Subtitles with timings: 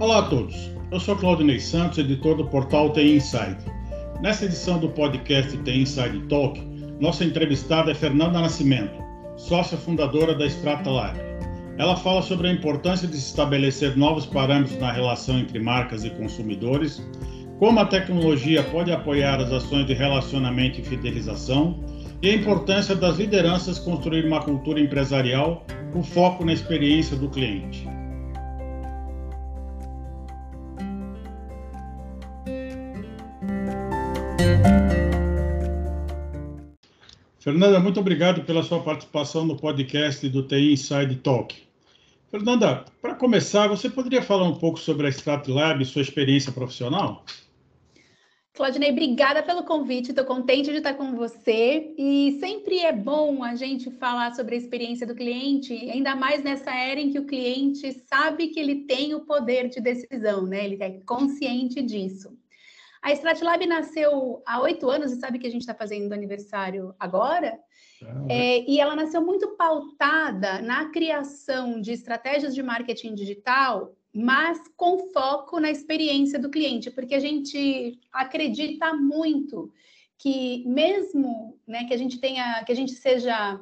[0.00, 3.56] Olá a todos, eu sou Claudinei Santos, editor do portal TI Inside.
[4.22, 6.60] Nessa edição do podcast TI Inside Talk,
[7.00, 8.96] nossa entrevistada é Fernanda Nascimento,
[9.36, 11.18] sócia fundadora da Strata Lab.
[11.78, 16.10] Ela fala sobre a importância de se estabelecer novos parâmetros na relação entre marcas e
[16.10, 17.04] consumidores,
[17.58, 21.82] como a tecnologia pode apoiar as ações de relacionamento e fidelização,
[22.22, 27.97] e a importância das lideranças construir uma cultura empresarial com foco na experiência do cliente.
[37.48, 41.56] Fernanda, muito obrigado pela sua participação no podcast do TI Inside Talk.
[42.30, 47.24] Fernanda, para começar, você poderia falar um pouco sobre a StratLab e sua experiência profissional?
[48.52, 51.94] Claudinei, obrigada pelo convite, estou contente de estar com você.
[51.96, 56.74] E sempre é bom a gente falar sobre a experiência do cliente, ainda mais nessa
[56.74, 60.66] era em que o cliente sabe que ele tem o poder de decisão, né?
[60.66, 62.36] Ele é consciente disso.
[63.02, 67.58] A Stratlab nasceu há oito anos, e sabe que a gente está fazendo aniversário agora?
[68.28, 75.10] É, e ela nasceu muito pautada na criação de estratégias de marketing digital, mas com
[75.12, 79.72] foco na experiência do cliente, porque a gente acredita muito
[80.16, 83.60] que mesmo né, que a gente tenha, que a gente seja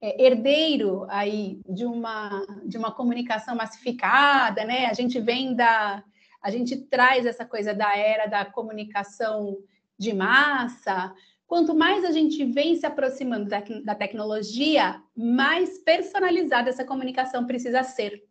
[0.00, 4.86] é, herdeiro aí de uma de uma comunicação massificada, né?
[4.86, 6.02] A gente vem da
[6.42, 9.58] a gente traz essa coisa da era da comunicação
[9.98, 11.12] de massa.
[11.46, 13.48] Quanto mais a gente vem se aproximando
[13.84, 18.22] da, tecnologia, mais personalizada essa comunicação precisa ser.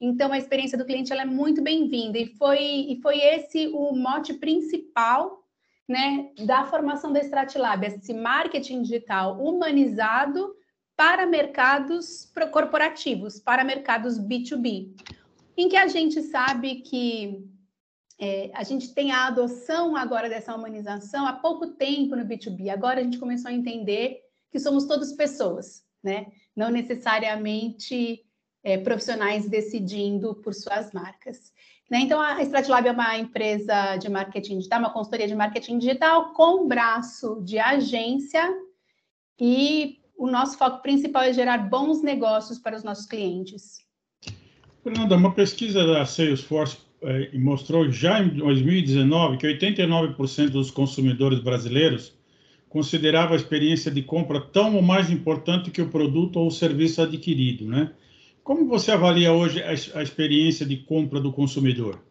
[0.00, 3.94] Então, a experiência do cliente ela é muito bem-vinda e foi, e foi esse o
[3.94, 5.44] mote principal
[5.88, 10.54] né, da formação da Stratlab, esse marketing digital humanizado
[10.96, 14.92] para mercados corporativos, para mercados B2B
[15.56, 17.44] em que a gente sabe que
[18.18, 22.68] é, a gente tem a adoção agora dessa humanização há pouco tempo no B2B.
[22.68, 24.20] Agora a gente começou a entender
[24.50, 26.26] que somos todos pessoas, né?
[26.54, 28.24] Não necessariamente
[28.62, 31.52] é, profissionais decidindo por suas marcas.
[31.90, 32.00] Né?
[32.00, 36.66] Então, a Stratlab é uma empresa de marketing digital, uma consultoria de marketing digital com
[36.66, 38.48] braço de agência
[39.38, 43.80] e o nosso foco principal é gerar bons negócios para os nossos clientes.
[44.82, 52.12] Fernanda, uma pesquisa da Salesforce eh, mostrou já em 2019 que 89% dos consumidores brasileiros
[52.68, 57.00] consideravam a experiência de compra tão ou mais importante que o produto ou o serviço
[57.00, 57.92] adquirido, né?
[58.42, 62.02] Como você avalia hoje a, a experiência de compra do consumidor?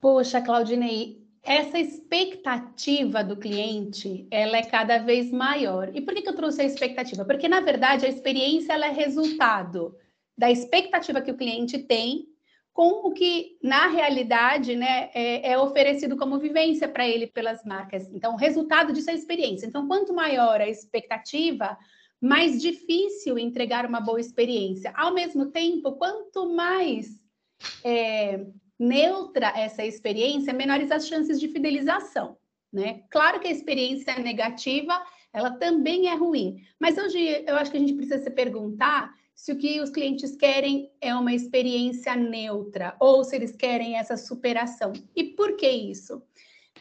[0.00, 5.90] Poxa, Claudinei, essa expectativa do cliente, ela é cada vez maior.
[5.92, 7.24] E por que, que eu trouxe a expectativa?
[7.24, 9.94] Porque, na verdade, a experiência ela é resultado
[10.38, 12.28] da expectativa que o cliente tem
[12.72, 18.08] com o que, na realidade, né, é, é oferecido como vivência para ele pelas marcas.
[18.12, 19.66] Então, o resultado disso é a experiência.
[19.66, 21.76] Então, quanto maior a expectativa,
[22.20, 24.92] mais difícil entregar uma boa experiência.
[24.94, 27.20] Ao mesmo tempo, quanto mais
[27.84, 28.46] é,
[28.78, 32.36] neutra essa experiência, menores as chances de fidelização.
[32.72, 33.02] Né?
[33.10, 37.80] Claro que a experiência negativa, ela também é ruim, mas hoje eu acho que a
[37.80, 43.22] gente precisa se perguntar se o que os clientes querem é uma experiência neutra ou
[43.22, 44.92] se eles querem essa superação.
[45.14, 46.20] E por que isso?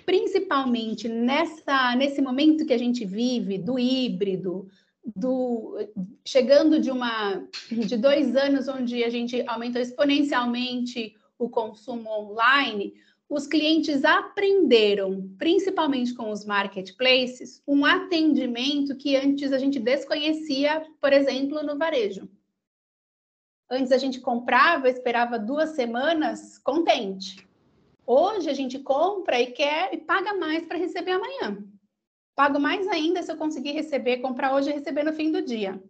[0.04, 4.68] Principalmente nessa, nesse momento que a gente vive do híbrido,
[5.16, 5.78] do
[6.26, 12.96] chegando de uma de dois anos onde a gente aumentou exponencialmente o consumo online,
[13.30, 21.14] os clientes aprenderam, principalmente com os marketplaces, um atendimento que antes a gente desconhecia, por
[21.14, 22.28] exemplo, no varejo.
[23.70, 27.46] Antes a gente comprava, esperava duas semanas contente.
[28.06, 31.58] Hoje a gente compra e quer e paga mais para receber amanhã.
[32.34, 35.84] Pago mais ainda se eu conseguir receber, comprar hoje e receber no fim do dia.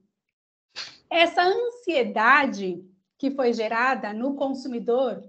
[1.07, 2.83] Essa ansiedade
[3.17, 5.23] que foi gerada no consumidor,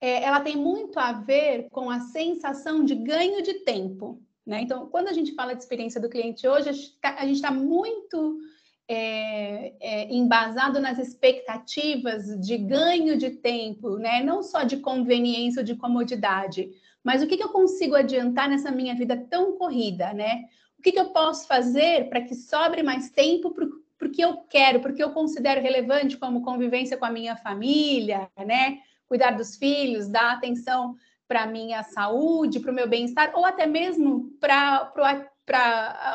[0.00, 4.20] é, ela tem muito a ver com a sensação de ganho de tempo.
[4.44, 4.62] Né?
[4.62, 8.40] Então, quando a gente fala de experiência do cliente hoje, a gente está tá muito
[8.88, 14.22] é, é, embasado nas expectativas de ganho de tempo, né?
[14.22, 16.70] não só de conveniência ou de comodidade,
[17.02, 20.44] mas o que, que eu consigo adiantar nessa minha vida tão corrida, né?
[20.78, 23.54] O que, que eu posso fazer para que sobre mais tempo
[23.98, 28.78] porque eu quero, porque eu considero relevante como convivência com a minha família, né?
[29.06, 30.96] Cuidar dos filhos, dar atenção
[31.28, 34.92] para a minha saúde, para o meu bem-estar, ou até mesmo para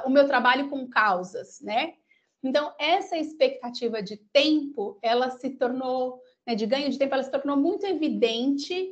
[0.05, 1.93] o meu trabalho com causas, né?
[2.43, 7.31] Então, essa expectativa de tempo, ela se tornou, né, de ganho de tempo, ela se
[7.31, 8.89] tornou muito evidente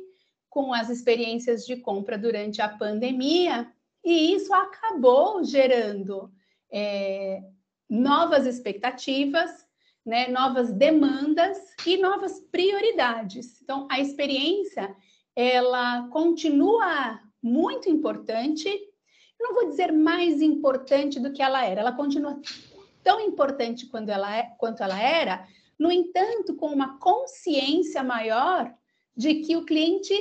[0.50, 3.72] com as experiências de compra durante a pandemia,
[4.04, 6.30] e isso acabou gerando
[6.70, 7.42] é,
[7.88, 9.66] novas expectativas,
[10.04, 13.60] né, novas demandas e novas prioridades.
[13.62, 14.94] Então, a experiência
[15.36, 18.68] ela continua muito importante.
[19.38, 21.80] Não vou dizer mais importante do que ela era.
[21.80, 22.40] Ela continua
[23.08, 25.48] tão importante quando ela é, quanto ela era.
[25.78, 28.70] No entanto, com uma consciência maior
[29.16, 30.12] de que o cliente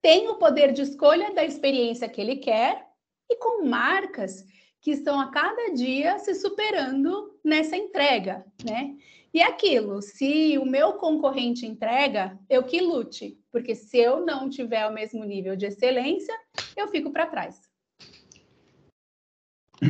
[0.00, 2.86] tem o poder de escolha da experiência que ele quer
[3.28, 4.46] e com marcas
[4.80, 8.96] que estão a cada dia se superando nessa entrega, né?
[9.34, 14.48] E é aquilo, se o meu concorrente entrega, eu que lute, porque se eu não
[14.48, 16.34] tiver o mesmo nível de excelência,
[16.74, 17.71] eu fico para trás.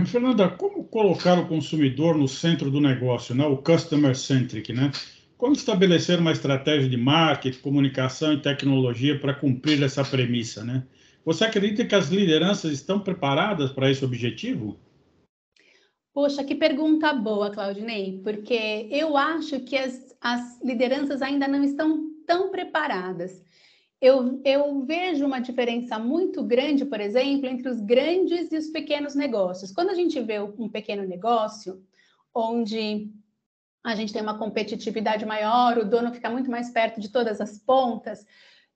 [0.06, 3.44] Fernanda, como colocar o consumidor no centro do negócio, né?
[3.44, 4.90] o customer centric, né?
[5.36, 10.82] Como estabelecer uma estratégia de marketing, comunicação e tecnologia para cumprir essa premissa, né?
[11.24, 14.76] Você acredita que as lideranças estão preparadas para esse objetivo?
[16.14, 22.10] Poxa, que pergunta boa, Claudinei, porque eu acho que as, as lideranças ainda não estão
[22.26, 23.42] tão preparadas.
[24.02, 29.14] Eu, eu, vejo uma diferença muito grande, por exemplo, entre os grandes e os pequenos
[29.14, 29.70] negócios.
[29.70, 31.80] Quando a gente vê um pequeno negócio,
[32.34, 33.08] onde
[33.84, 37.58] a gente tem uma competitividade maior, o dono fica muito mais perto de todas as
[37.58, 38.26] pontas,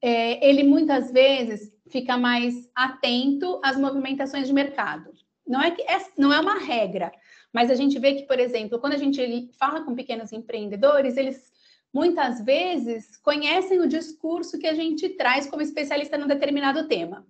[0.00, 5.10] é, ele muitas vezes fica mais atento às movimentações de mercado.
[5.44, 7.10] Não é que é, não é uma regra,
[7.52, 11.55] mas a gente vê que, por exemplo, quando a gente fala com pequenos empreendedores, eles
[11.96, 17.26] muitas vezes conhecem o discurso que a gente traz como especialista num determinado tema.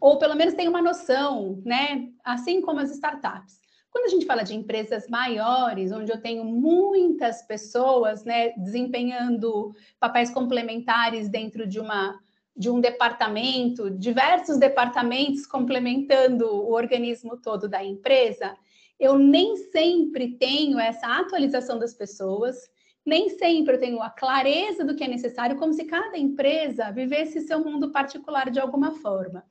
[0.00, 2.08] Ou pelo menos tem uma noção, né?
[2.22, 3.58] Assim como as startups.
[3.90, 10.30] Quando a gente fala de empresas maiores, onde eu tenho muitas pessoas né, desempenhando papéis
[10.30, 12.16] complementares dentro de, uma,
[12.56, 18.56] de um departamento, diversos departamentos complementando o organismo todo da empresa,
[19.00, 22.70] eu nem sempre tenho essa atualização das pessoas,
[23.06, 27.40] nem sempre eu tenho a clareza do que é necessário, como se cada empresa vivesse
[27.42, 29.44] seu mundo particular de alguma forma.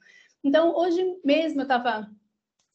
[0.44, 2.08] Então, hoje mesmo eu estava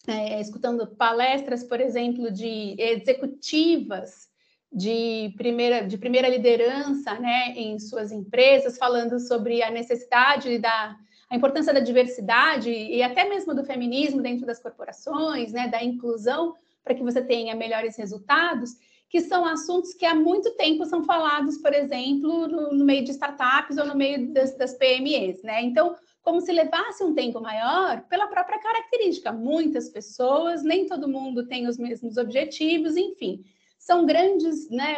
[0.09, 4.31] é, escutando palestras, por exemplo, de executivas
[4.73, 10.97] de primeira, de primeira liderança né, em suas empresas, falando sobre a necessidade da
[11.29, 16.57] a importância da diversidade e até mesmo do feminismo dentro das corporações, né, da inclusão,
[16.83, 18.73] para que você tenha melhores resultados,
[19.11, 23.11] que são assuntos que há muito tempo são falados, por exemplo, no, no meio de
[23.11, 25.61] startups ou no meio das, das PMEs, né?
[25.63, 29.33] Então, como se levasse um tempo maior pela própria característica.
[29.33, 33.45] Muitas pessoas, nem todo mundo tem os mesmos objetivos, enfim.
[33.77, 34.97] São grandes, né,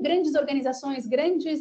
[0.00, 1.60] grandes organizações, grandes.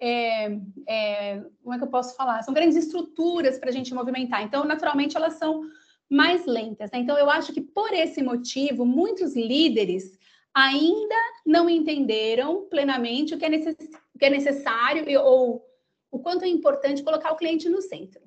[0.00, 0.58] É,
[0.88, 2.42] é, como é que eu posso falar?
[2.42, 4.42] São grandes estruturas para a gente movimentar.
[4.42, 5.62] Então, naturalmente, elas são
[6.10, 6.90] mais lentas.
[6.90, 6.98] Né?
[6.98, 10.18] Então, eu acho que por esse motivo, muitos líderes
[10.56, 11.14] ainda
[11.44, 13.76] não entenderam plenamente o que é, necess...
[14.14, 15.62] o que é necessário ou
[16.10, 18.22] o quanto é importante colocar o cliente no centro.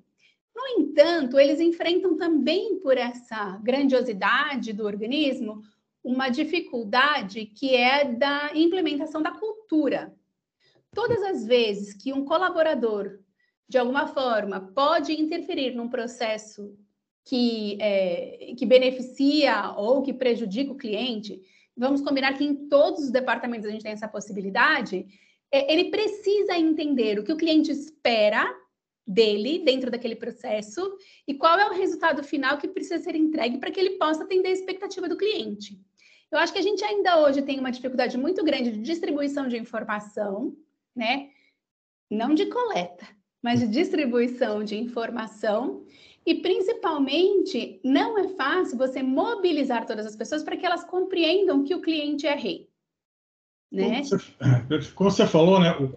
[0.55, 5.63] No entanto, eles enfrentam também por essa grandiosidade do organismo
[6.03, 10.13] uma dificuldade que é da implementação da cultura.
[10.93, 13.19] Todas as vezes que um colaborador,
[13.67, 16.77] de alguma forma, pode interferir num processo
[17.25, 21.41] que, é, que beneficia ou que prejudica o cliente,
[21.79, 25.07] vamos combinar que em todos os departamentos a gente tem essa possibilidade,
[25.51, 28.45] é, ele precisa entender o que o cliente espera
[29.07, 30.95] dele dentro daquele processo
[31.27, 34.49] e qual é o resultado final que precisa ser entregue para que ele possa atender
[34.49, 35.79] a expectativa do cliente.
[36.31, 39.57] Eu acho que a gente ainda hoje tem uma dificuldade muito grande de distribuição de
[39.57, 40.55] informação,
[40.95, 41.29] né?
[42.11, 43.07] Não de coleta,
[43.41, 45.85] mas de distribuição de informação.
[46.29, 51.73] E principalmente, não é fácil você mobilizar todas as pessoas para que elas compreendam que
[51.73, 52.69] o cliente é rei.
[53.71, 54.03] Né?
[54.93, 55.87] Como você falou, né, o,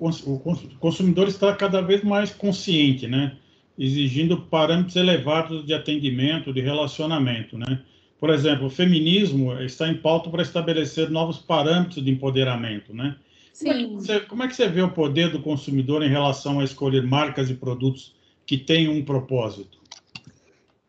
[0.81, 3.37] consumidor está cada vez mais consciente, né,
[3.79, 7.83] exigindo parâmetros elevados de atendimento, de relacionamento, né.
[8.19, 13.17] Por exemplo, o feminismo está em pauta para estabelecer novos parâmetros de empoderamento, né.
[13.53, 13.69] Sim.
[13.69, 16.59] Como é, que você, como é que você vê o poder do consumidor em relação
[16.59, 18.15] a escolher marcas e produtos
[18.47, 19.82] que têm um propósito?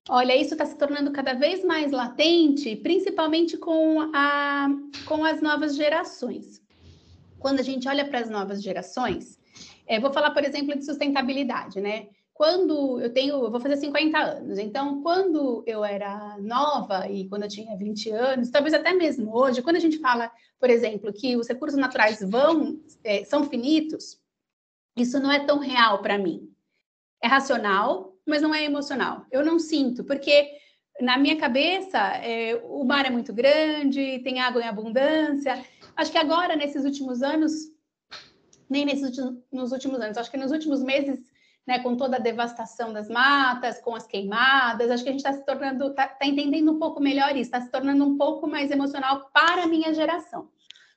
[0.09, 4.67] Olha, isso está se tornando cada vez mais latente, principalmente com, a,
[5.05, 6.63] com as novas gerações
[7.43, 9.37] quando a gente olha para as novas gerações,
[9.85, 12.07] é, vou falar, por exemplo, de sustentabilidade, né?
[12.33, 17.43] Quando eu tenho, eu vou fazer 50 anos, então quando eu era nova e quando
[17.43, 21.35] eu tinha 20 anos, talvez até mesmo hoje, quando a gente fala, por exemplo, que
[21.35, 24.17] os recursos naturais vão, é, são finitos,
[24.95, 26.49] isso não é tão real para mim.
[27.21, 29.25] É racional, mas não é emocional.
[29.31, 30.49] Eu não sinto, porque
[30.99, 35.63] na minha cabeça é, o mar é muito grande, tem água em abundância.
[35.95, 37.51] Acho que agora, nesses últimos anos,
[38.69, 39.17] nem nesses
[39.51, 41.19] nos últimos anos, acho que nos últimos meses,
[41.65, 45.33] né, com toda a devastação das matas, com as queimadas, acho que a gente está
[45.33, 48.71] se tornando, está tá entendendo um pouco melhor isso, está se tornando um pouco mais
[48.71, 50.49] emocional para a minha geração.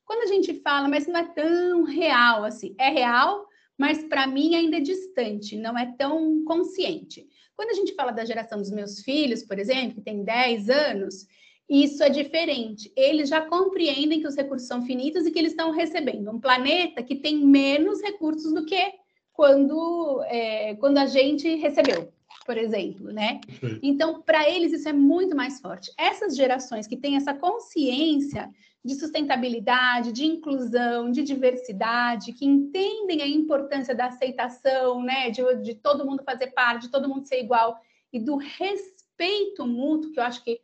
[0.04, 3.46] Quando a gente fala, mas não é tão real assim, é real,
[3.78, 7.26] mas para mim ainda é distante, não é tão consciente.
[7.54, 11.26] Quando a gente fala da geração dos meus filhos, por exemplo, que tem 10 anos,
[11.68, 12.92] isso é diferente.
[12.96, 17.02] Eles já compreendem que os recursos são finitos e que eles estão recebendo um planeta
[17.02, 18.92] que tem menos recursos do que
[19.32, 22.12] quando, é, quando a gente recebeu,
[22.46, 23.40] por exemplo, né?
[23.82, 25.92] Então, para eles isso é muito mais forte.
[25.98, 28.48] Essas gerações que têm essa consciência
[28.86, 35.74] de sustentabilidade, de inclusão, de diversidade, que entendem a importância da aceitação, né, de, de
[35.74, 37.80] todo mundo fazer parte, de todo mundo ser igual
[38.12, 40.60] e do respeito mútuo, que eu acho que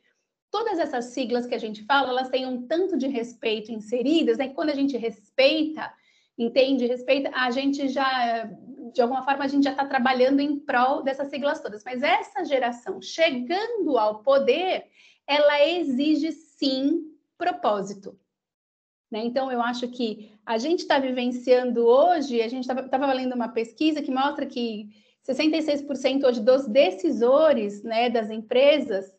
[0.52, 4.50] todas essas siglas que a gente fala, elas têm um tanto de respeito inseridas, né?
[4.50, 5.93] Quando a gente respeita,
[6.38, 8.45] entende, respeita, a gente já,
[8.95, 11.83] de alguma forma, a gente já está trabalhando em prol dessas siglas todas.
[11.85, 14.85] Mas essa geração chegando ao poder,
[15.26, 17.12] ela exige sim
[17.42, 18.16] propósito.
[19.11, 19.25] Né?
[19.25, 24.00] Então, eu acho que a gente está vivenciando hoje, a gente estava lendo uma pesquisa
[24.00, 24.88] que mostra que
[25.28, 29.12] 66% hoje dos decisores né, das empresas,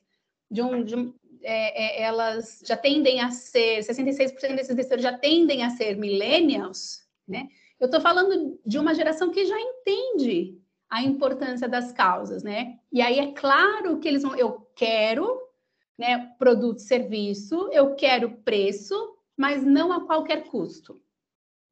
[0.49, 1.13] de um, de um
[1.43, 7.03] é, é, elas já tendem a ser, 66% desses decisores já tendem a ser millennials,
[7.27, 7.49] né?
[7.77, 10.57] Eu estou falando de uma geração que já entende
[10.89, 12.79] a importância das causas, né?
[12.89, 15.42] E aí é claro que eles vão, eu quero
[15.97, 21.01] né, produto serviço, eu quero preço, mas não a qualquer custo,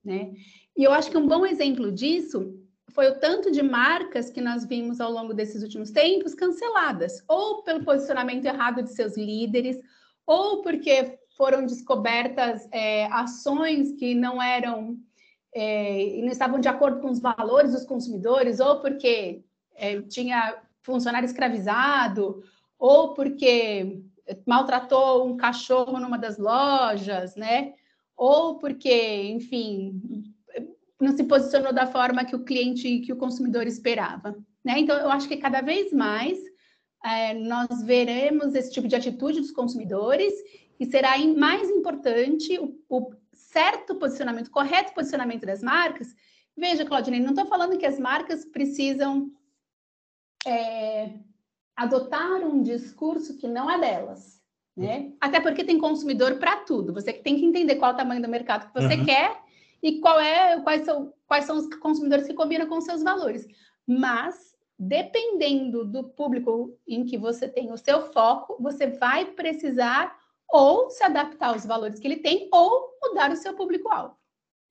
[0.03, 0.33] né?
[0.77, 2.57] E eu acho que um bom exemplo disso
[2.89, 7.63] foi o tanto de marcas que nós vimos ao longo desses últimos tempos canceladas, ou
[7.63, 9.77] pelo posicionamento errado de seus líderes,
[10.25, 14.97] ou porque foram descobertas é, ações que não eram
[15.53, 19.43] é, não estavam de acordo com os valores dos consumidores, ou porque
[19.75, 22.43] é, tinha funcionário escravizado,
[22.79, 24.01] ou porque
[24.45, 27.73] maltratou um cachorro numa das lojas, né?
[28.15, 30.01] Ou porque, enfim,
[30.99, 34.79] não se posicionou da forma que o cliente, que o consumidor esperava, né?
[34.79, 36.39] Então, eu acho que cada vez mais
[37.03, 40.33] é, nós veremos esse tipo de atitude dos consumidores
[40.79, 46.15] e será mais importante o, o certo posicionamento, correto posicionamento das marcas.
[46.55, 49.31] Veja, Claudine, não estou falando que as marcas precisam
[50.45, 51.11] é,
[51.75, 54.41] adotar um discurso que não é delas.
[54.75, 55.11] Né?
[55.19, 56.93] Até porque tem consumidor para tudo.
[56.93, 59.05] Você tem que entender qual é o tamanho do mercado que você uhum.
[59.05, 59.37] quer
[59.83, 63.45] e qual é, quais são, quais são os consumidores que combinam com seus valores.
[63.85, 70.15] Mas, dependendo do público em que você tem o seu foco, você vai precisar
[70.49, 74.15] ou se adaptar aos valores que ele tem ou mudar o seu público-alvo.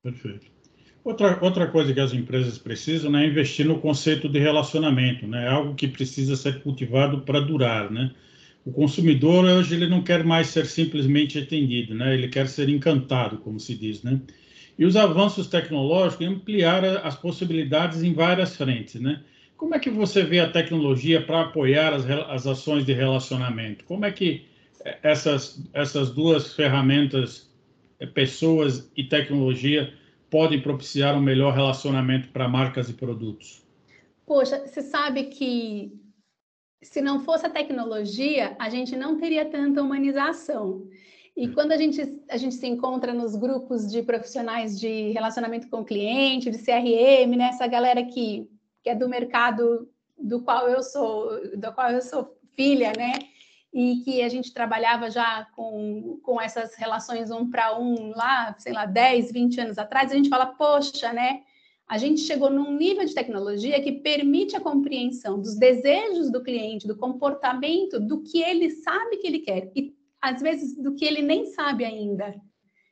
[0.03, 0.60] Perfeito.
[1.03, 5.47] Outra, outra coisa que as empresas precisam né, é investir no conceito de relacionamento, né?
[5.47, 8.11] É algo que precisa ser cultivado para durar, né?
[8.67, 12.13] O consumidor hoje ele não quer mais ser simplesmente atendido, né?
[12.13, 14.21] Ele quer ser encantado, como se diz, né?
[14.79, 19.21] E os avanços tecnológicos ampliaram as possibilidades em várias frentes, né?
[19.57, 23.85] Como é que você vê a tecnologia para apoiar as, as ações de relacionamento?
[23.85, 24.47] Como é que
[24.85, 27.51] eh, essas, essas duas ferramentas,
[27.99, 29.93] eh, pessoas e tecnologia,
[30.31, 33.63] podem propiciar um melhor relacionamento para marcas e produtos?
[34.25, 35.93] Poxa, você sabe que
[36.83, 40.89] se não fosse a tecnologia, a gente não teria tanta humanização.
[41.37, 45.85] E quando a gente, a gente se encontra nos grupos de profissionais de relacionamento com
[45.85, 47.49] cliente, de CRM, né?
[47.49, 48.49] essa galera que,
[48.83, 53.13] que é do mercado do qual eu sou, do qual eu sou filha, né?
[53.73, 58.73] E que a gente trabalhava já com, com essas relações um para um lá, sei
[58.73, 61.43] lá, 10, 20 anos atrás, a gente fala, poxa, né?
[61.91, 66.87] a gente chegou num nível de tecnologia que permite a compreensão dos desejos do cliente,
[66.87, 71.21] do comportamento, do que ele sabe que ele quer e às vezes do que ele
[71.21, 72.41] nem sabe ainda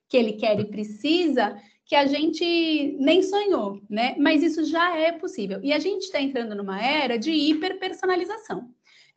[0.09, 4.17] que ele quer e precisa, que a gente nem sonhou, né?
[4.19, 5.61] Mas isso já é possível.
[5.63, 8.69] E a gente está entrando numa era de hiperpersonalização.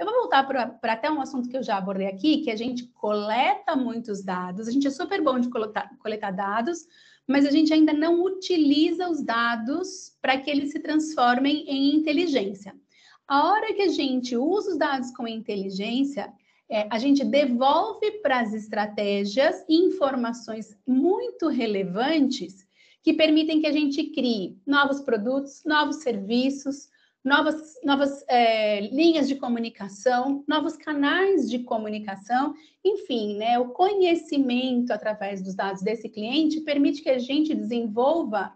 [0.01, 2.88] Eu vou voltar para até um assunto que eu já abordei aqui, que a gente
[2.88, 6.88] coleta muitos dados, a gente é super bom de coletar, coletar dados,
[7.27, 12.74] mas a gente ainda não utiliza os dados para que eles se transformem em inteligência.
[13.27, 16.34] A hora que a gente usa os dados com inteligência,
[16.67, 22.65] é, a gente devolve para as estratégias informações muito relevantes
[23.03, 26.89] que permitem que a gente crie novos produtos, novos serviços,
[27.23, 35.41] novas, novas é, linhas de comunicação, novos canais de comunicação, enfim, né, o conhecimento através
[35.41, 38.53] dos dados desse cliente permite que a gente desenvolva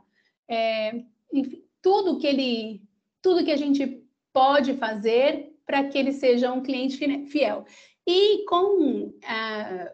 [0.48, 2.81] é, enfim, tudo que ele,
[3.22, 4.03] tudo que a gente
[4.34, 7.65] pode fazer para que ele seja um cliente fiel.
[8.07, 9.91] E com a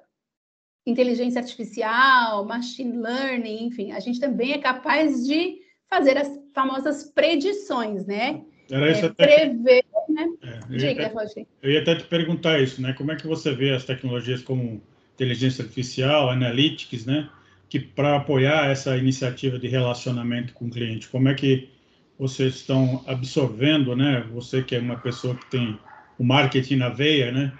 [0.85, 5.59] inteligência artificial, machine learning, enfim, a gente também é capaz de
[5.89, 8.45] fazer as famosas predições, né?
[8.71, 10.29] Era isso é, até prever, né?
[10.41, 12.93] É, eu, Diga, ia até, eu ia até te perguntar isso, né?
[12.93, 14.81] Como é que você vê as tecnologias como
[15.13, 17.29] inteligência artificial, analytics, né?
[17.69, 21.69] Que para apoiar essa iniciativa de relacionamento com o cliente, como é que
[22.17, 24.25] vocês estão absorvendo, né?
[24.31, 25.77] Você que é uma pessoa que tem
[26.17, 27.51] o marketing na veia, né?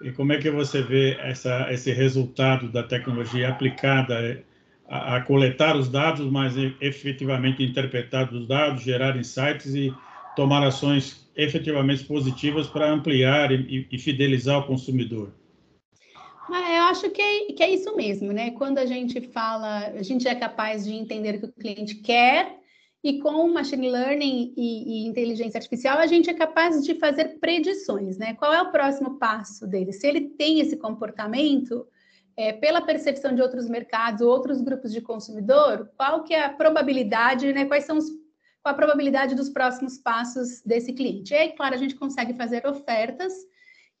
[0.00, 4.42] E como é que você vê essa, esse resultado da tecnologia aplicada
[4.88, 9.92] a, a coletar os dados, mas efetivamente interpretar os dados, gerar insights e
[10.40, 15.34] tomar ações efetivamente positivas para ampliar e, e, fidelizar o consumidor?
[16.48, 18.50] Eu acho que é, que é isso mesmo, né?
[18.52, 22.56] Quando a gente fala, a gente é capaz de entender o que o cliente quer
[23.04, 28.16] e com machine learning e, e, inteligência artificial, a gente é capaz de fazer predições,
[28.16, 28.32] né?
[28.32, 29.92] Qual é o próximo passo dele?
[29.92, 31.86] Se ele tem esse comportamento,
[32.34, 37.52] é, pela percepção de outros mercados, outros grupos de consumidor, qual que é a probabilidade,
[37.52, 37.66] né?
[37.66, 38.06] Quais são os,
[38.62, 41.32] qual a probabilidade dos próximos passos desse cliente?
[41.32, 43.32] E aí, claro, a gente consegue fazer ofertas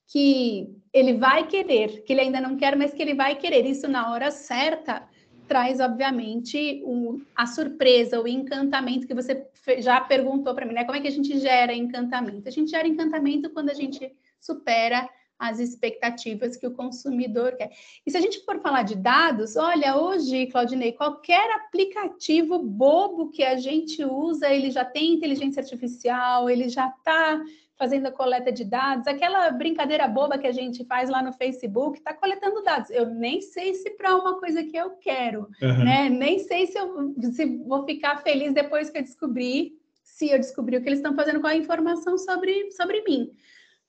[0.06, 3.64] que ele vai querer, que ele ainda não quer, mas que ele vai querer.
[3.64, 5.08] Isso na hora certa
[5.46, 9.46] traz, obviamente, o, a surpresa, o encantamento que você
[9.78, 10.84] já perguntou para mim, né?
[10.84, 12.48] Como é que a gente gera encantamento?
[12.48, 15.08] A gente gera encantamento quando a gente supera
[15.40, 17.70] as expectativas que o consumidor quer.
[18.06, 23.42] E se a gente for falar de dados, olha, hoje, Claudinei, qualquer aplicativo bobo que
[23.42, 27.42] a gente usa, ele já tem inteligência artificial, ele já está
[27.78, 31.96] fazendo a coleta de dados, aquela brincadeira boba que a gente faz lá no Facebook,
[31.96, 32.90] está coletando dados.
[32.90, 35.82] Eu nem sei se para uma coisa que eu quero, uhum.
[35.82, 36.10] né?
[36.10, 40.76] Nem sei se eu se vou ficar feliz depois que eu descobrir, se eu descobrir
[40.76, 43.30] o que eles estão fazendo com a informação sobre, sobre mim.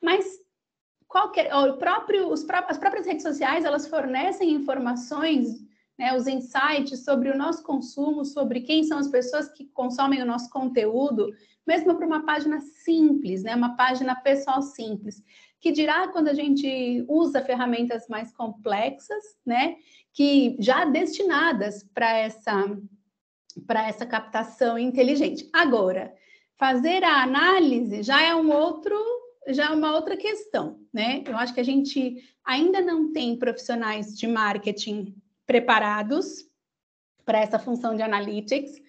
[0.01, 0.40] Mas
[1.11, 5.61] qualquer, o próprio, os, as próprias redes sociais, elas fornecem informações,
[5.99, 10.25] né, os insights sobre o nosso consumo, sobre quem são as pessoas que consomem o
[10.25, 11.29] nosso conteúdo,
[11.67, 13.55] mesmo para uma página simples, né?
[13.55, 15.21] Uma página pessoal simples.
[15.59, 19.75] Que dirá quando a gente usa ferramentas mais complexas, né?
[20.13, 22.77] Que já destinadas para essa
[23.67, 25.47] para essa captação inteligente.
[25.51, 26.15] Agora,
[26.57, 28.95] fazer a análise já é um outro
[29.47, 31.23] já é uma outra questão, né?
[31.25, 36.45] Eu acho que a gente ainda não tem profissionais de marketing preparados
[37.25, 38.81] para essa função de analytics.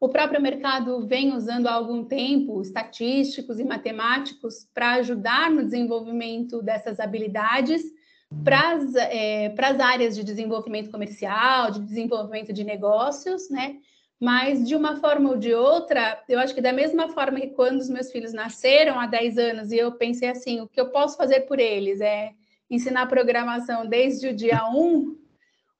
[0.00, 6.62] O próprio mercado vem usando há algum tempo estatísticos e matemáticos para ajudar no desenvolvimento
[6.62, 7.82] dessas habilidades
[8.44, 13.76] para as é, áreas de desenvolvimento comercial, de desenvolvimento de negócios, né?
[14.20, 17.80] Mas, de uma forma ou de outra, eu acho que da mesma forma que quando
[17.80, 21.16] os meus filhos nasceram há 10 anos e eu pensei assim, o que eu posso
[21.16, 22.32] fazer por eles é
[22.70, 25.18] ensinar programação desde o dia 1,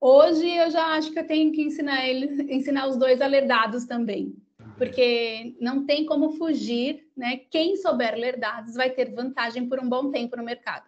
[0.01, 3.85] Hoje eu já acho que eu tenho que ensinar eles, ensinar os dois a dados
[3.85, 4.35] também,
[4.79, 7.41] porque não tem como fugir, né?
[7.51, 10.85] Quem souber ler dados vai ter vantagem por um bom tempo no mercado.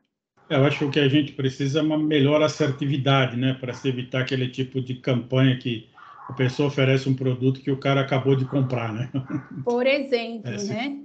[0.49, 4.81] Eu acho que a gente precisa uma melhor assertividade, né, para se evitar aquele tipo
[4.81, 5.89] de campanha que
[6.29, 9.11] a pessoa oferece um produto que o cara acabou de comprar, né?
[9.65, 10.99] Por exemplo, é, né?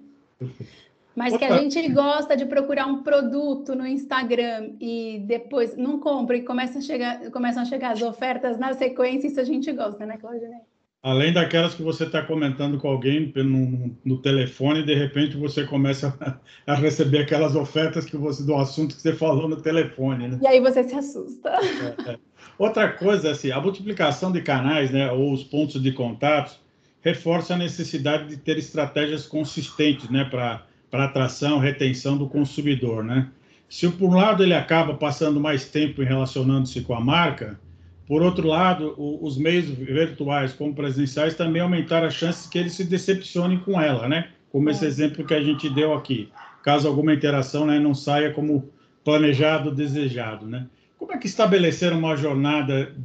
[1.15, 1.39] Mas Opa.
[1.39, 6.43] que a gente gosta de procurar um produto no Instagram e depois não compra e
[6.43, 10.17] começa a chegar, começam a chegar as ofertas na sequência, isso a gente gosta, né,
[10.17, 10.61] Claudinei?
[11.03, 16.17] Além daquelas que você está comentando com alguém no, no, telefone, de repente você começa
[16.19, 20.39] a, a, receber aquelas ofertas que você do assunto que você falou no telefone, né?
[20.41, 21.49] E aí você se assusta.
[21.49, 22.17] É, é.
[22.57, 26.59] Outra coisa, assim, a multiplicação de canais, né, ou os pontos de contato,
[27.01, 33.29] reforça a necessidade de ter estratégias consistentes, né, para para atração, retenção do consumidor, né?
[33.69, 37.59] Se por um lado ele acaba passando mais tempo relacionando-se com a marca,
[38.07, 42.69] por outro lado, o, os meios virtuais como presenciais também aumentaram as chances que ele
[42.69, 44.29] se decepcione com ela, né?
[44.49, 44.87] Como esse é.
[44.87, 46.29] exemplo que a gente deu aqui.
[46.63, 48.69] Caso alguma interação né, não saia como
[49.03, 50.67] planejado, desejado, né?
[50.97, 52.95] Como é que estabelecer uma jornada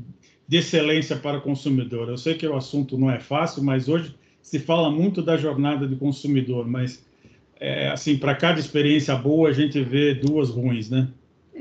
[0.47, 2.09] de excelência para o consumidor?
[2.09, 5.87] Eu sei que o assunto não é fácil, mas hoje se fala muito da jornada
[5.87, 7.05] do consumidor, mas
[7.61, 11.09] é, assim, para cada experiência boa, a gente vê duas ruins, né?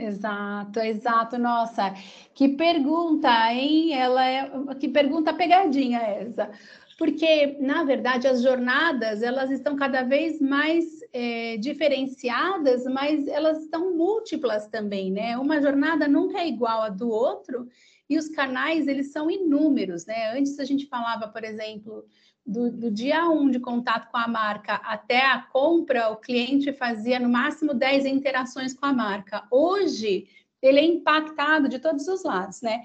[0.02, 1.38] Exato, exato.
[1.38, 1.94] Nossa,
[2.34, 3.94] que pergunta, hein?
[3.94, 6.50] Ela é que pergunta pegadinha essa.
[6.98, 13.96] porque, na verdade, as jornadas, elas estão cada vez mais é, diferenciadas, mas elas estão
[13.96, 15.38] múltiplas também, né?
[15.38, 17.68] Uma jornada nunca é igual a do outro,
[18.10, 20.38] e os canais, eles são inúmeros, né?
[20.38, 22.06] Antes a gente falava, por exemplo,
[22.46, 26.74] do, do, dia 1 um de contato com a marca até a compra, o cliente
[26.74, 29.44] fazia no máximo 10 interações com a marca.
[29.52, 30.28] Hoje,
[30.62, 32.84] ele é impactado de todos os lados, né?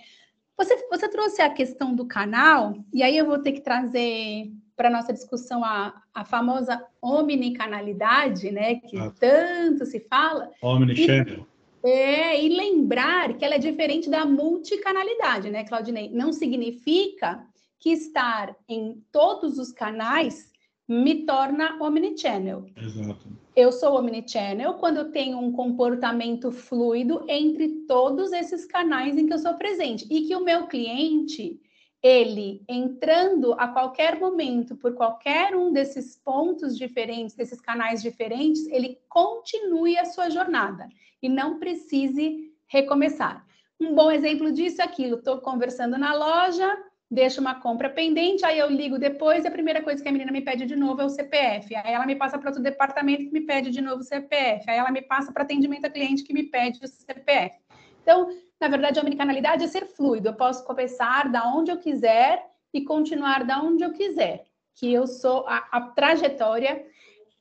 [0.56, 4.90] Você, você trouxe a questão do canal, e aí eu vou ter que trazer para
[4.90, 8.76] nossa discussão a, a famosa omnicanalidade, né?
[8.76, 9.12] Que ah.
[9.18, 10.50] tanto se fala.
[10.62, 11.46] Omnichannel.
[11.84, 16.10] É, e lembrar que ela é diferente da multicanalidade, né, Claudinei?
[16.10, 17.46] Não significa
[17.86, 20.50] que estar em todos os canais
[20.88, 22.66] me torna omnichannel.
[22.76, 23.28] Exato.
[23.54, 29.32] Eu sou omnichannel quando eu tenho um comportamento fluido entre todos esses canais em que
[29.32, 31.60] eu sou presente e que o meu cliente,
[32.02, 38.98] ele entrando a qualquer momento por qualquer um desses pontos diferentes, desses canais diferentes, ele
[39.08, 40.88] continue a sua jornada
[41.22, 43.46] e não precise recomeçar.
[43.80, 46.76] Um bom exemplo disso é aquilo, estou conversando na loja,
[47.10, 50.32] deixo uma compra pendente, aí eu ligo depois e a primeira coisa que a menina
[50.32, 51.74] me pede de novo é o CPF.
[51.74, 54.68] Aí ela me passa para outro departamento que me pede de novo o CPF.
[54.68, 57.56] Aí ela me passa para atendimento a cliente que me pede o CPF.
[58.02, 58.28] Então,
[58.60, 60.28] na verdade, a omnicanalidade é ser fluido.
[60.28, 64.44] Eu posso começar da onde eu quiser e continuar da onde eu quiser.
[64.74, 66.84] Que eu sou a, a trajetória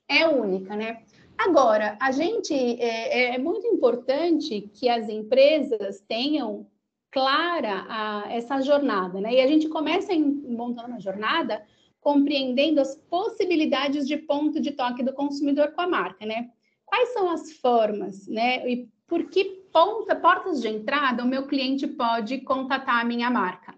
[0.07, 1.03] é única, né?
[1.37, 6.67] Agora, a gente é, é muito importante que as empresas tenham
[7.15, 9.35] clara a, essa jornada, né?
[9.35, 11.65] E a gente começa em, montando uma jornada
[12.01, 16.49] compreendendo as possibilidades de ponto de toque do consumidor com a marca, né?
[16.85, 18.69] Quais são as formas, né?
[18.69, 23.73] E por que ponta, portas de entrada o meu cliente pode contatar a minha marca?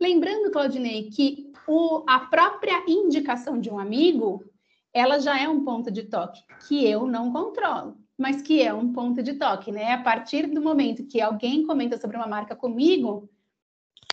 [0.00, 4.42] Lembrando, Claudinei, que o, a própria indicação de um amigo,
[4.90, 8.92] ela já é um ponto de toque que eu não controlo mas que é um
[8.92, 9.94] ponto de toque, né?
[9.94, 13.30] A partir do momento que alguém comenta sobre uma marca comigo,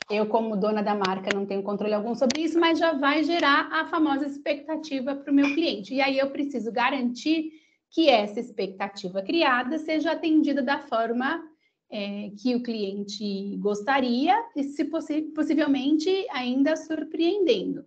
[0.09, 3.67] eu, como dona da marca, não tenho controle algum sobre isso, mas já vai gerar
[3.69, 5.93] a famosa expectativa para o meu cliente.
[5.93, 7.51] E aí eu preciso garantir
[7.89, 11.43] que essa expectativa criada seja atendida da forma
[11.89, 17.83] é, que o cliente gostaria e, se possi possivelmente, ainda surpreendendo.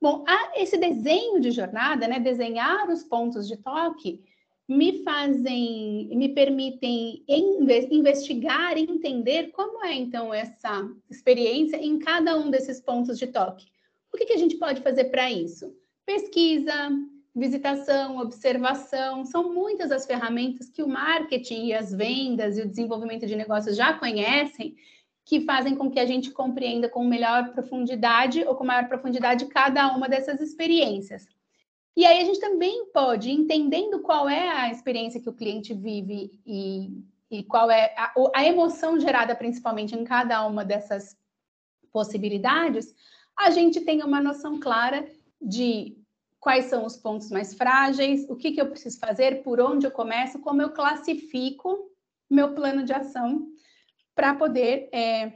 [0.00, 0.24] Bom,
[0.56, 4.24] esse desenho de jornada, né, desenhar os pontos de toque,
[4.70, 12.80] me fazem, me permitem investigar entender como é então essa experiência em cada um desses
[12.80, 13.66] pontos de toque.
[14.12, 15.74] O que, que a gente pode fazer para isso?
[16.06, 16.72] Pesquisa,
[17.34, 23.26] visitação, observação, são muitas as ferramentas que o marketing e as vendas e o desenvolvimento
[23.26, 24.76] de negócios já conhecem,
[25.24, 29.88] que fazem com que a gente compreenda com melhor profundidade ou com maior profundidade cada
[29.96, 31.26] uma dessas experiências.
[31.96, 36.40] E aí a gente também pode, entendendo qual é a experiência que o cliente vive
[36.46, 41.16] e, e qual é a, a emoção gerada principalmente em cada uma dessas
[41.92, 42.94] possibilidades,
[43.36, 45.06] a gente tem uma noção clara
[45.40, 45.96] de
[46.38, 49.90] quais são os pontos mais frágeis, o que, que eu preciso fazer, por onde eu
[49.90, 51.90] começo, como eu classifico
[52.28, 53.48] meu plano de ação
[54.14, 55.32] para poder é,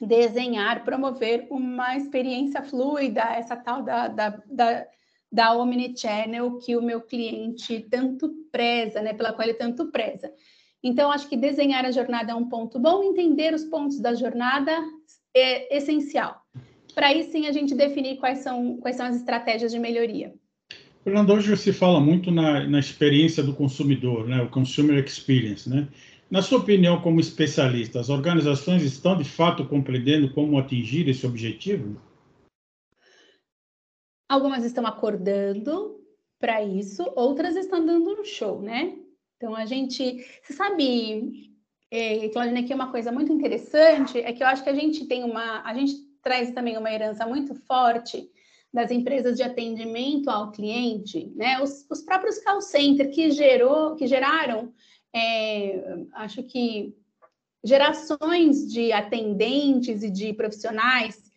[0.00, 4.86] desenhar, promover uma experiência fluida, essa tal da, da, da
[5.30, 10.32] da omnichannel que o meu cliente tanto preza, né, pela qual ele tanto preza.
[10.82, 14.72] Então, acho que desenhar a jornada é um ponto bom, entender os pontos da jornada
[15.34, 16.42] é essencial.
[16.94, 20.34] Para aí sim a gente definir quais são, quais são as estratégias de melhoria.
[21.04, 25.88] Fernando, hoje se fala muito na, na experiência do consumidor, né, o consumer experience, né?
[26.30, 31.96] Na sua opinião, como especialista, as organizações estão de fato compreendendo como atingir esse objetivo?
[34.30, 36.00] Algumas estão acordando
[36.38, 38.96] para isso, outras estão dando um show, né?
[39.36, 41.52] Então a gente, você sabe,
[41.90, 45.24] é, Claudine, aqui uma coisa muito interessante é que eu acho que a gente tem
[45.24, 48.30] uma, a gente traz também uma herança muito forte
[48.72, 51.60] das empresas de atendimento ao cliente, né?
[51.60, 54.72] Os, os próprios call center que gerou, que geraram,
[55.12, 56.94] é, acho que
[57.64, 61.29] gerações de atendentes e de profissionais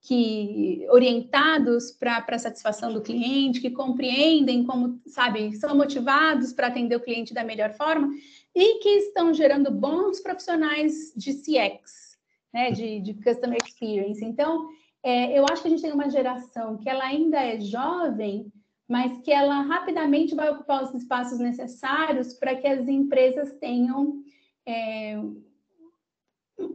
[0.00, 6.96] que orientados para a satisfação do cliente, que compreendem como, sabe, são motivados para atender
[6.96, 8.08] o cliente da melhor forma
[8.54, 12.16] e que estão gerando bons profissionais de CX,
[12.52, 14.24] né, de, de Customer Experience.
[14.24, 14.68] Então,
[15.02, 18.52] é, eu acho que a gente tem uma geração que ela ainda é jovem,
[18.88, 24.22] mas que ela rapidamente vai ocupar os espaços necessários para que as empresas tenham
[24.64, 25.20] é,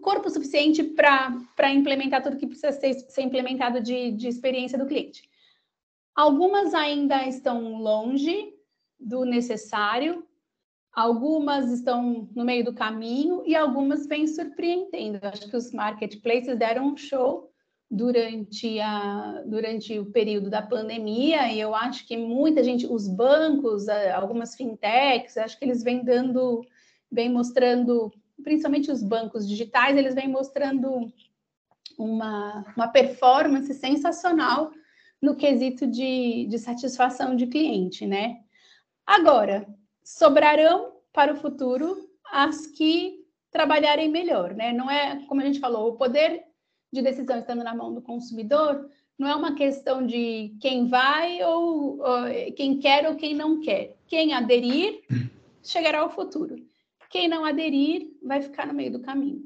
[0.02, 5.30] corpo suficiente para implementar tudo que precisa ser, ser implementado de, de experiência do cliente.
[6.16, 8.54] Algumas ainda estão longe
[9.00, 10.26] do necessário,
[10.94, 15.20] algumas estão no meio do caminho e algumas vêm surpreendendo.
[15.24, 17.52] Acho que os marketplaces deram um show
[17.90, 23.88] durante, a, durante o período da pandemia, e eu acho que muita gente, os bancos,
[23.88, 26.62] algumas fintechs, acho que eles vêm dando,
[27.12, 31.12] vêm mostrando, principalmente os bancos digitais, eles vêm mostrando
[31.98, 34.72] uma, uma performance sensacional
[35.22, 38.42] no quesito de, de satisfação de cliente, né?
[39.06, 39.68] Agora,
[40.04, 44.74] sobrarão para o futuro as que trabalharem melhor, né?
[44.74, 46.44] Não é, como a gente falou, o poder
[46.92, 52.00] de decisão estando na mão do consumidor, não é uma questão de quem vai ou,
[52.00, 53.96] ou quem quer ou quem não quer.
[54.08, 55.02] Quem aderir
[55.64, 56.56] chegará ao futuro.
[57.10, 59.42] Quem não aderir vai ficar no meio do caminho.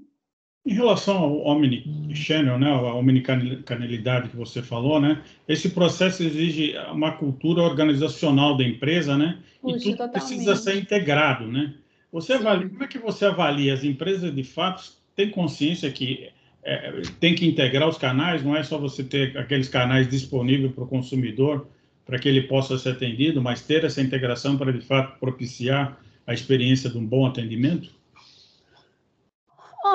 [0.65, 7.13] Em relação ao omnichannel, né, a omnicanalidade que você falou, né, esse processo exige uma
[7.13, 10.11] cultura organizacional da empresa, né, Puxa, e tudo totalmente.
[10.11, 11.73] precisa ser integrado, né.
[12.11, 16.29] Você avalia, como é que você avalia as empresas de fato têm consciência que
[16.63, 20.83] é, tem que integrar os canais, não é só você ter aqueles canais disponíveis para
[20.83, 21.67] o consumidor
[22.05, 26.33] para que ele possa ser atendido, mas ter essa integração para de fato propiciar a
[26.33, 27.96] experiência de um bom atendimento?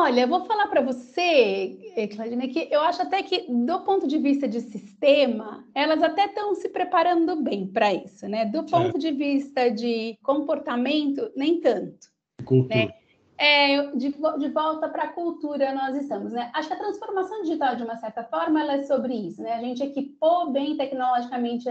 [0.02, 4.08] Olha, eu vou falar para você, eh, Claudine, que eu acho até que, do ponto
[4.08, 8.44] de vista de sistema, elas até estão se preparando bem para isso, né?
[8.44, 12.08] Do ponto de vista de comportamento, nem tanto.
[12.44, 12.86] Cultura.
[12.86, 12.94] Né?
[13.38, 14.08] É, de,
[14.40, 16.50] de volta para a cultura nós estamos, né?
[16.52, 19.52] Acho que a transformação digital, de uma certa forma, ela é sobre isso, né?
[19.52, 21.68] A gente equipou bem tecnologicamente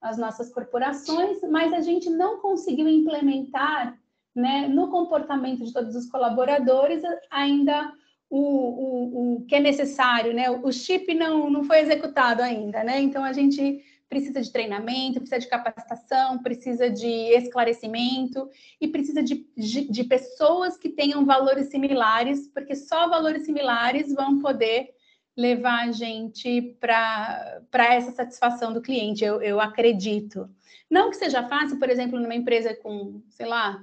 [0.00, 3.98] as nossas corporações, mas a gente não conseguiu implementar,
[4.34, 7.92] né, no comportamento de todos os colaboradores ainda
[8.28, 10.50] o, o, o que é necessário, né?
[10.50, 13.00] O chip não, não foi executado ainda, né?
[13.00, 18.48] Então a gente precisa de treinamento, precisa de capacitação, precisa de esclarecimento
[18.80, 24.40] e precisa de, de, de pessoas que tenham valores similares, porque só valores similares vão
[24.40, 24.90] poder
[25.36, 30.48] levar a gente para essa satisfação do cliente, eu, eu acredito.
[30.88, 33.82] Não que seja fácil, por exemplo, numa empresa com, sei lá,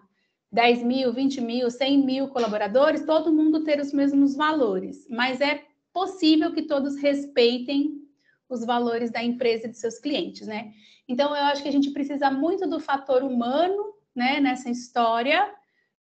[0.52, 5.64] 10 mil, 20 mil, 100 mil colaboradores, todo mundo ter os mesmos valores, mas é
[5.94, 8.02] possível que todos respeitem
[8.50, 10.74] os valores da empresa e de seus clientes, né?
[11.08, 15.54] Então, eu acho que a gente precisa muito do fator humano, né, nessa história,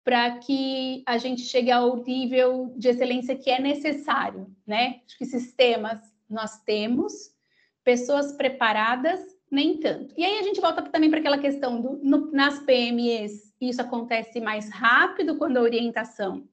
[0.02, 5.00] para que a gente chegue ao nível de excelência que é necessário, né?
[5.06, 7.12] Acho que sistemas nós temos,
[7.84, 10.14] pessoas preparadas, nem tanto.
[10.16, 14.40] E aí a gente volta também para aquela questão do no, nas PMEs, isso acontece
[14.40, 16.48] mais rápido quando a orientação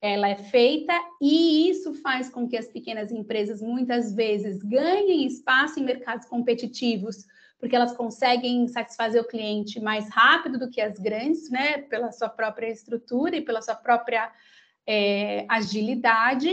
[0.00, 5.78] ela é feita e isso faz com que as pequenas empresas muitas vezes ganhem espaço
[5.78, 7.26] em mercados competitivos,
[7.58, 12.30] porque elas conseguem satisfazer o cliente mais rápido do que as grandes, né, pela sua
[12.30, 14.32] própria estrutura e pela sua própria
[14.86, 16.50] é, agilidade,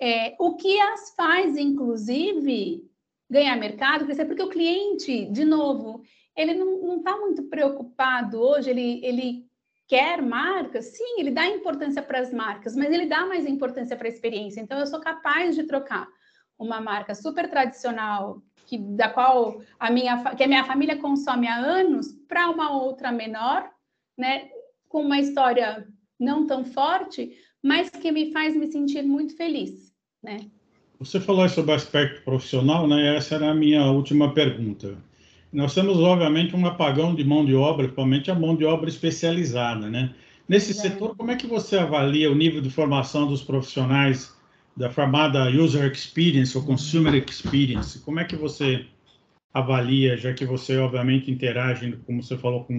[0.00, 2.88] é, o que as faz, inclusive,
[3.28, 6.02] ganhar mercado, porque o cliente, de novo,
[6.36, 9.46] ele não está muito preocupado hoje, ele, ele
[9.86, 14.06] quer marcas, sim, ele dá importância para as marcas, mas ele dá mais importância para
[14.06, 14.60] a experiência.
[14.60, 16.08] Então, eu sou capaz de trocar
[16.58, 21.56] uma marca super tradicional, que, da qual a minha, que a minha família consome há
[21.56, 23.70] anos, para uma outra menor,
[24.16, 24.48] né,
[24.88, 25.86] com uma história
[26.18, 29.92] não tão forte, mas que me faz me sentir muito feliz,
[30.22, 30.48] né?
[30.98, 33.16] Você falou sobre aspecto profissional, né?
[33.16, 34.96] Essa era a minha última pergunta.
[35.54, 39.88] Nós temos, obviamente, um apagão de mão de obra, principalmente a mão de obra especializada,
[39.88, 40.12] né?
[40.48, 40.74] Nesse é.
[40.74, 44.34] setor, como é que você avalia o nível de formação dos profissionais
[44.76, 48.00] da chamada User Experience ou Consumer Experience?
[48.00, 48.84] Como é que você
[49.52, 52.76] avalia, já que você, obviamente, interage, como você falou, com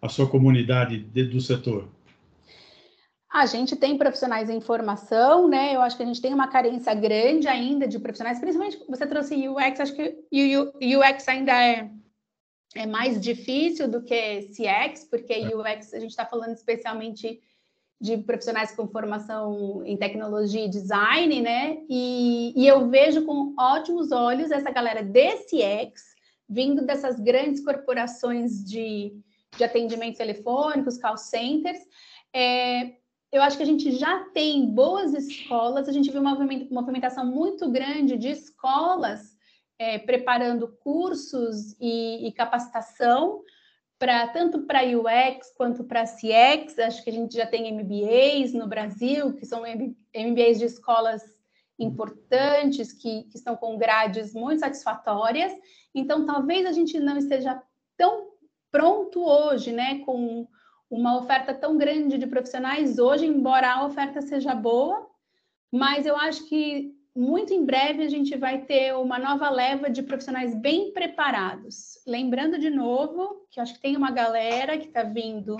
[0.00, 1.88] a sua comunidade de, do setor?
[3.30, 5.76] A gente tem profissionais em formação, né?
[5.76, 9.46] Eu acho que a gente tem uma carência grande ainda de profissionais, principalmente você trouxe
[9.46, 11.90] UX, acho que UX ainda é
[12.74, 15.54] é mais difícil do que CX, porque é.
[15.54, 17.40] UX a gente está falando especialmente
[18.00, 21.78] de profissionais com formação em tecnologia e design, né?
[21.88, 26.14] E, e, eu vejo com ótimos olhos essa galera de CX
[26.48, 29.16] vindo dessas grandes corporações de,
[29.56, 31.78] de atendimento telefônicos, call centers.
[32.34, 32.96] É,
[33.32, 36.36] eu acho que a gente já tem boas escolas, a gente viu uma
[36.70, 39.33] movimentação muito grande de escolas
[39.78, 43.42] é, preparando cursos e, e capacitação
[43.98, 46.78] para tanto para UX quanto para CX.
[46.78, 51.22] Acho que a gente já tem MBAs no Brasil, que são MBAs de escolas
[51.78, 55.52] importantes, que, que estão com grades muito satisfatórias.
[55.94, 57.60] Então, talvez a gente não esteja
[57.96, 58.32] tão
[58.70, 60.46] pronto hoje, né, com
[60.90, 65.08] uma oferta tão grande de profissionais hoje, embora a oferta seja boa,
[65.70, 70.02] mas eu acho que muito em breve a gente vai ter uma nova leva de
[70.02, 71.98] profissionais bem preparados.
[72.06, 75.56] Lembrando de novo que acho que tem uma galera que está vindo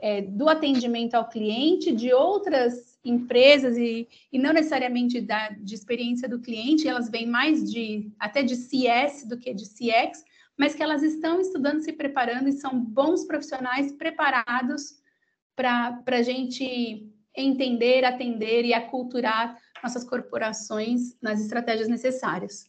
[0.00, 6.28] é, do atendimento ao cliente, de outras empresas e, e não necessariamente da, de experiência
[6.28, 10.24] do cliente, elas vêm mais de até de CS do que de CX,
[10.56, 15.00] mas que elas estão estudando, se preparando e são bons profissionais preparados
[15.54, 17.06] para a gente
[17.36, 19.56] entender, atender e aculturar
[19.86, 22.66] nossas corporações nas estratégias necessárias.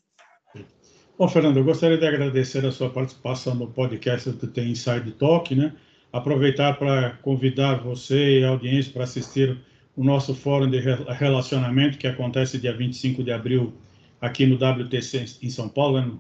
[1.18, 5.56] Bom, Fernando, eu gostaria de agradecer a sua participação no podcast do Tem Inside Talk,
[5.56, 5.74] né?
[6.14, 9.60] Aproveitar para convidar você e a audiência para assistir
[9.96, 13.74] o nosso fórum de relacionamento que acontece dia 25 de abril
[14.22, 16.00] aqui no WTC em São Paulo.
[16.00, 16.12] Né?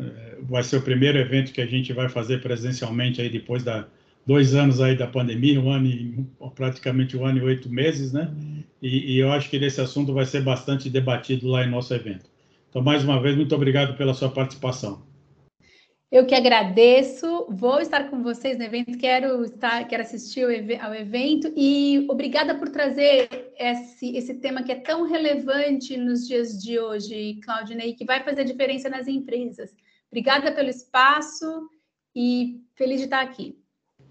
[0.00, 3.86] É, vai ser o primeiro evento que a gente vai fazer presencialmente aí depois da
[4.26, 8.34] dois anos aí da pandemia, um ano e praticamente um ano e oito meses, né?
[8.82, 12.28] E, e, eu acho que esse assunto vai ser bastante debatido lá em nosso evento.
[12.68, 15.02] Então, mais uma vez, muito obrigado pela sua participação.
[16.10, 20.44] Eu que agradeço, vou estar com vocês no evento, quero estar, quero assistir
[20.80, 26.62] ao evento e obrigada por trazer esse, esse tema que é tão relevante nos dias
[26.62, 29.74] de hoje, Claudinei, que vai fazer diferença nas empresas.
[30.08, 31.68] Obrigada pelo espaço
[32.14, 33.58] e feliz de estar aqui.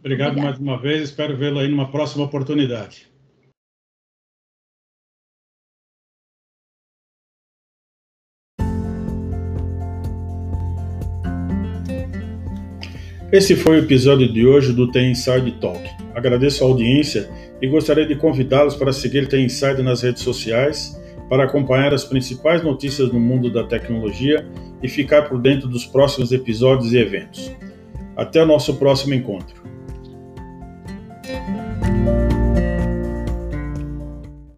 [0.06, 0.60] Obrigado Obrigada.
[0.60, 3.08] mais uma vez, espero vê-lo aí numa próxima oportunidade.
[13.32, 15.82] Esse foi o episódio de hoje do Tem Inside Talk.
[16.14, 17.28] Agradeço a audiência
[17.60, 22.64] e gostaria de convidá-los para seguir Tem Inside nas redes sociais, para acompanhar as principais
[22.64, 24.48] notícias no mundo da tecnologia
[24.84, 27.52] e ficar por dentro dos próximos episódios e eventos.
[28.16, 29.75] Até o nosso próximo encontro.
[31.86, 32.25] Bye.